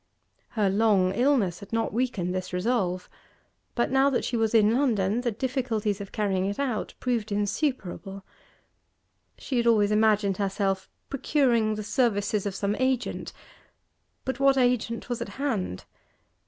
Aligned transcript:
Her 0.57 0.67
long 0.67 1.13
illness 1.13 1.59
had 1.59 1.71
not 1.71 1.93
weakened 1.93 2.33
this 2.33 2.51
resolve; 2.51 3.07
but 3.75 3.91
now 3.91 4.09
that 4.09 4.25
she 4.25 4.35
was 4.35 4.55
in 4.55 4.73
London 4.75 5.21
the 5.21 5.29
difficulties 5.31 6.01
of 6.01 6.11
carrying 6.11 6.47
it 6.47 6.57
out 6.57 6.95
proved 6.99 7.31
insuperable. 7.31 8.23
She 9.37 9.57
had 9.57 9.67
always 9.67 9.91
imagined 9.91 10.37
herself 10.37 10.89
procuring 11.11 11.75
the 11.75 11.83
services 11.83 12.47
of 12.47 12.55
some 12.55 12.75
agent, 12.79 13.31
but 14.25 14.39
what 14.39 14.57
agent 14.57 15.07
was 15.07 15.21
at 15.21 15.29
hand? 15.37 15.85